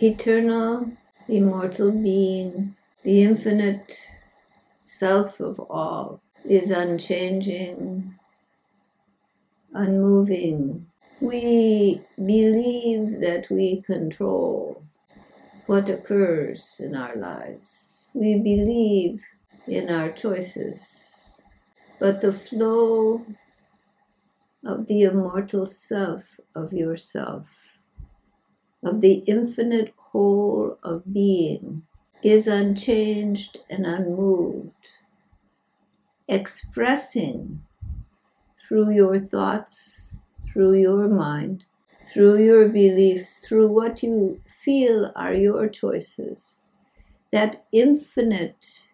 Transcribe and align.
eternal, 0.00 0.92
immortal 1.28 1.90
being, 1.90 2.76
the 3.02 3.22
infinite 3.22 3.98
self 4.80 5.40
of 5.40 5.58
all, 5.60 6.20
is 6.44 6.70
unchanging, 6.70 8.14
unmoving. 9.72 10.86
We 11.20 12.02
believe 12.16 13.20
that 13.20 13.46
we 13.50 13.82
control 13.82 14.82
what 15.66 15.88
occurs 15.88 16.80
in 16.82 16.94
our 16.94 17.16
lives. 17.16 18.10
We 18.14 18.36
believe 18.36 19.22
in 19.66 19.90
our 19.90 20.10
choices. 20.10 21.40
But 21.98 22.20
the 22.20 22.32
flow 22.32 23.26
of 24.64 24.86
the 24.86 25.02
immortal 25.02 25.66
self 25.66 26.38
of 26.54 26.72
yourself, 26.72 27.48
of 28.86 29.00
the 29.00 29.14
infinite 29.26 29.92
whole 29.96 30.78
of 30.84 31.12
being, 31.12 31.82
is 32.22 32.46
unchanged 32.46 33.58
and 33.68 33.84
unmoved, 33.84 34.90
expressing 36.28 37.62
through 38.56 38.90
your 38.90 39.18
thoughts, 39.18 40.22
through 40.40 40.74
your 40.74 41.08
mind, 41.08 41.66
through 42.12 42.38
your 42.42 42.68
beliefs, 42.68 43.40
through 43.40 43.66
what 43.66 44.04
you 44.04 44.40
feel 44.46 45.10
are 45.16 45.34
your 45.34 45.68
choices, 45.68 46.72
that 47.32 47.66
infinite 47.72 48.92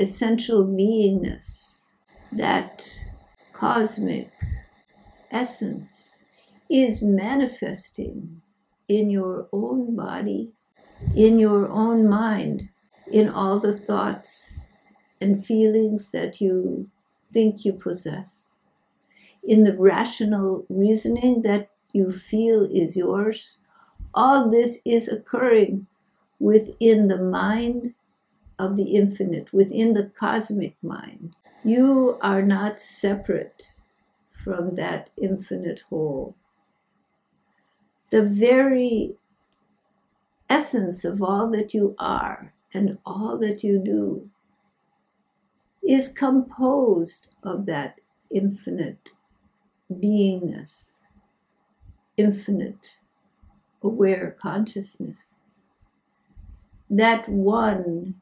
essential 0.00 0.64
beingness, 0.64 1.92
that 2.32 2.98
cosmic 3.52 4.32
essence 5.30 6.24
is 6.68 7.00
manifesting 7.00 8.42
in 8.88 9.10
your 9.10 9.48
own 9.52 9.94
body, 9.94 10.50
in 11.14 11.38
your 11.38 11.68
own 11.68 12.08
mind, 12.08 12.70
in 13.10 13.28
all 13.28 13.58
the 13.58 13.76
thoughts 13.76 14.72
and 15.20 15.44
feelings 15.44 16.10
that 16.10 16.40
you 16.40 16.90
think 17.32 17.64
you 17.64 17.72
possess, 17.72 18.48
in 19.42 19.64
the 19.64 19.76
rational 19.76 20.66
reasoning 20.68 21.42
that 21.42 21.70
you 21.92 22.10
feel 22.10 22.64
is 22.64 22.96
yours. 22.96 23.58
All 24.14 24.50
this 24.50 24.80
is 24.84 25.08
occurring 25.08 25.86
within 26.38 27.08
the 27.08 27.18
mind 27.18 27.94
of 28.58 28.76
the 28.76 28.96
infinite, 28.96 29.52
within 29.52 29.92
the 29.94 30.10
cosmic 30.18 30.76
mind. 30.82 31.34
You 31.64 32.18
are 32.20 32.42
not 32.42 32.80
separate 32.80 33.72
from 34.32 34.74
that 34.76 35.10
infinite 35.20 35.80
whole. 35.90 36.36
The 38.10 38.22
very 38.22 39.16
essence 40.48 41.04
of 41.04 41.22
all 41.22 41.50
that 41.50 41.74
you 41.74 41.94
are 41.98 42.54
and 42.72 42.98
all 43.04 43.38
that 43.38 43.62
you 43.62 43.78
do 43.78 44.30
is 45.86 46.12
composed 46.12 47.34
of 47.42 47.66
that 47.66 48.00
infinite 48.30 49.10
beingness, 49.90 51.02
infinite 52.16 53.00
aware 53.82 54.36
consciousness. 54.38 55.34
That 56.90 57.28
one 57.28 58.14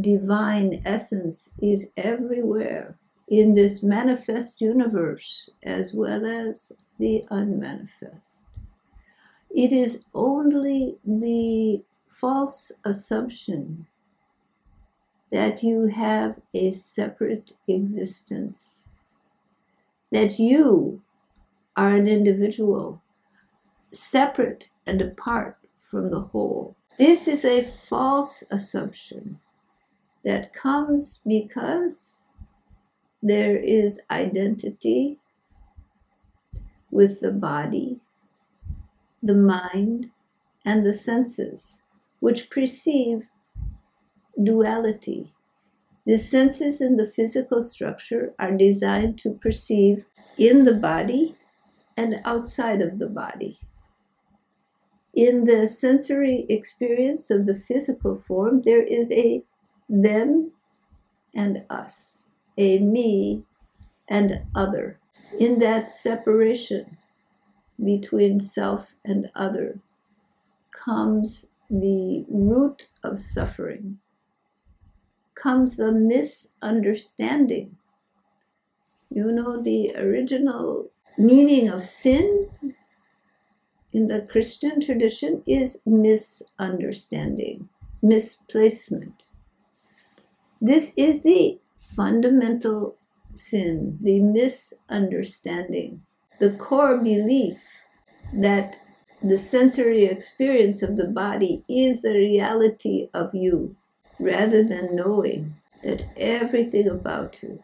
divine 0.00 0.82
essence 0.84 1.52
is 1.60 1.92
everywhere 1.96 2.96
in 3.28 3.54
this 3.54 3.82
manifest 3.82 4.60
universe 4.60 5.50
as 5.62 5.92
well 5.94 6.26
as 6.26 6.72
the 6.98 7.24
unmanifest. 7.30 8.44
It 9.54 9.72
is 9.72 10.04
only 10.14 10.98
the 11.04 11.82
false 12.08 12.72
assumption 12.84 13.86
that 15.30 15.62
you 15.62 15.86
have 15.86 16.40
a 16.54 16.70
separate 16.70 17.54
existence, 17.66 18.94
that 20.10 20.38
you 20.38 21.02
are 21.76 21.90
an 21.90 22.06
individual, 22.06 23.02
separate 23.90 24.70
and 24.86 25.00
apart 25.00 25.56
from 25.78 26.10
the 26.10 26.20
whole. 26.20 26.76
This 26.98 27.26
is 27.26 27.44
a 27.44 27.62
false 27.62 28.44
assumption 28.50 29.40
that 30.24 30.52
comes 30.52 31.22
because 31.26 32.18
there 33.22 33.56
is 33.56 34.00
identity 34.10 35.18
with 36.90 37.20
the 37.20 37.32
body, 37.32 38.01
the 39.22 39.34
mind, 39.34 40.10
and 40.64 40.84
the 40.84 40.94
senses, 40.94 41.82
which 42.20 42.50
perceive 42.50 43.30
duality. 44.42 45.32
The 46.04 46.18
senses 46.18 46.80
in 46.80 46.96
the 46.96 47.06
physical 47.06 47.62
structure 47.62 48.34
are 48.38 48.56
designed 48.56 49.18
to 49.20 49.30
perceive 49.30 50.06
in 50.36 50.64
the 50.64 50.74
body 50.74 51.36
and 51.96 52.20
outside 52.24 52.80
of 52.80 52.98
the 52.98 53.08
body. 53.08 53.58
In 55.14 55.44
the 55.44 55.68
sensory 55.68 56.46
experience 56.48 57.30
of 57.30 57.46
the 57.46 57.54
physical 57.54 58.16
form, 58.16 58.62
there 58.62 58.82
is 58.82 59.12
a 59.12 59.44
them 59.88 60.52
and 61.34 61.64
us, 61.68 62.28
a 62.56 62.78
me 62.78 63.44
and 64.08 64.42
other. 64.54 64.98
In 65.38 65.58
that 65.58 65.88
separation 65.88 66.96
between 67.82 68.40
self 68.40 68.92
and 69.04 69.30
other 69.34 69.80
comes 70.70 71.52
the 71.70 72.24
root 72.28 72.88
of 73.02 73.20
suffering, 73.20 73.98
comes 75.34 75.76
the 75.76 75.92
misunderstanding. 75.92 77.76
You 79.10 79.32
know, 79.32 79.62
the 79.62 79.94
original 79.96 80.90
meaning 81.18 81.68
of 81.68 81.84
sin 81.84 82.50
in 83.92 84.08
the 84.08 84.22
Christian 84.22 84.80
tradition 84.80 85.42
is 85.46 85.82
misunderstanding, 85.84 87.68
misplacement. 88.02 89.26
This 90.60 90.94
is 90.96 91.22
the 91.22 91.58
fundamental 91.76 92.96
sin, 93.34 93.98
the 94.00 94.20
misunderstanding, 94.20 96.02
the 96.42 96.50
core 96.50 96.98
belief 96.98 97.82
that 98.32 98.80
the 99.22 99.38
sensory 99.38 100.06
experience 100.06 100.82
of 100.82 100.96
the 100.96 101.06
body 101.06 101.62
is 101.68 102.02
the 102.02 102.16
reality 102.16 103.08
of 103.14 103.32
you, 103.32 103.76
rather 104.18 104.64
than 104.64 104.96
knowing 104.96 105.54
that 105.84 106.04
everything 106.16 106.88
about 106.88 107.40
you 107.44 107.62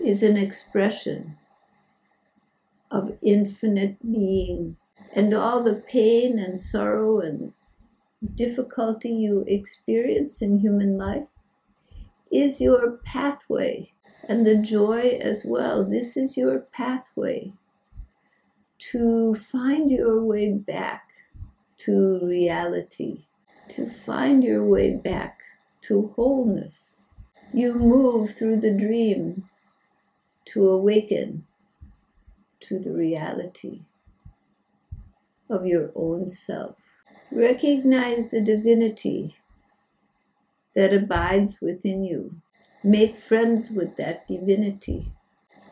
is 0.00 0.22
an 0.22 0.38
expression 0.38 1.36
of 2.90 3.18
infinite 3.20 4.00
being. 4.00 4.78
And 5.14 5.34
all 5.34 5.62
the 5.62 5.74
pain 5.74 6.38
and 6.38 6.58
sorrow 6.58 7.20
and 7.20 7.52
difficulty 8.34 9.10
you 9.10 9.44
experience 9.46 10.40
in 10.40 10.60
human 10.60 10.96
life 10.96 11.28
is 12.32 12.62
your 12.62 12.92
pathway 13.04 13.92
and 14.26 14.46
the 14.46 14.56
joy 14.56 15.18
as 15.20 15.44
well. 15.46 15.84
This 15.84 16.16
is 16.16 16.38
your 16.38 16.60
pathway 16.60 17.52
to 18.92 19.34
find 19.34 19.90
your 19.90 20.22
way 20.24 20.52
back 20.52 21.10
to 21.78 22.20
reality, 22.22 23.26
to 23.68 23.88
find 23.88 24.44
your 24.44 24.64
way 24.64 24.94
back 24.94 25.40
to 25.82 26.12
wholeness. 26.14 27.02
You 27.52 27.74
move 27.74 28.34
through 28.34 28.60
the 28.60 28.72
dream 28.72 29.48
to 30.46 30.68
awaken 30.68 31.46
to 32.60 32.78
the 32.78 32.92
reality 32.92 33.82
of 35.50 35.66
your 35.66 35.90
own 35.96 36.28
self. 36.28 36.80
Recognize 37.32 38.30
the 38.30 38.40
divinity 38.40 39.36
that 40.74 40.94
abides 40.94 41.60
within 41.60 42.04
you. 42.04 42.36
Make 42.84 43.16
friends 43.16 43.72
with 43.72 43.96
that 43.96 44.28
divinity. 44.28 45.12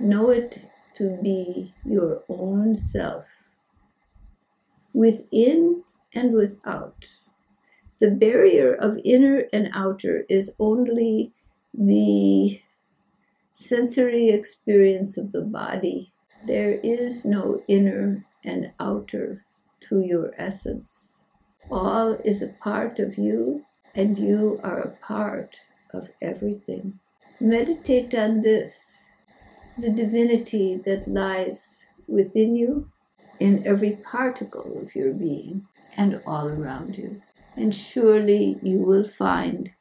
Know 0.00 0.30
it 0.30 0.66
to 0.94 1.18
be 1.22 1.74
your 1.84 2.22
own 2.28 2.76
self, 2.76 3.26
within 4.92 5.82
and 6.14 6.32
without. 6.32 7.06
The 8.00 8.10
barrier 8.10 8.74
of 8.74 8.98
inner 9.04 9.44
and 9.52 9.70
outer 9.74 10.24
is 10.28 10.54
only 10.58 11.32
the 11.72 12.60
sensory 13.50 14.30
experience 14.30 15.16
of 15.16 15.32
the 15.32 15.42
body. 15.42 16.12
There 16.46 16.80
is 16.82 17.24
no 17.24 17.62
inner 17.68 18.26
and 18.44 18.72
outer 18.78 19.44
to 19.88 20.00
your 20.00 20.32
essence. 20.36 21.18
All 21.70 22.14
is 22.24 22.42
a 22.42 22.52
part 22.60 22.98
of 22.98 23.16
you 23.16 23.64
and 23.94 24.18
you 24.18 24.60
are 24.62 24.80
a 24.80 24.96
part 24.96 25.56
of 25.92 26.08
everything. 26.20 26.98
Meditate 27.40 28.14
on 28.14 28.42
this 28.42 29.03
the 29.76 29.90
divinity 29.90 30.76
that 30.84 31.08
lies 31.08 31.90
within 32.06 32.54
you 32.54 32.90
in 33.40 33.66
every 33.66 33.92
particle 33.92 34.78
of 34.80 34.94
your 34.94 35.12
being, 35.12 35.66
and 35.96 36.20
all 36.26 36.48
around 36.48 36.96
you. 36.96 37.22
And 37.56 37.74
surely 37.74 38.58
you 38.62 38.78
will 38.78 39.06
find 39.06 39.72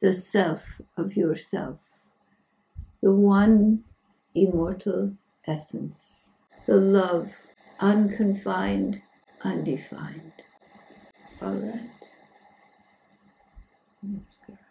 the 0.00 0.14
self 0.14 0.80
of 0.96 1.16
yourself, 1.16 1.90
the 3.02 3.12
one 3.12 3.84
immortal 4.34 5.14
essence, 5.46 6.38
the 6.66 6.76
love, 6.76 7.32
unconfined, 7.80 9.02
undefined. 9.42 10.32
All 11.40 11.54
right. 11.54 11.90
Namaskar. 14.04 14.67